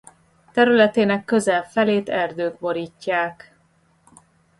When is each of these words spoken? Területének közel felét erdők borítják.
Területének 0.51 1.25
közel 1.25 1.63
felét 1.63 2.09
erdők 2.09 2.59
borítják. 2.59 3.55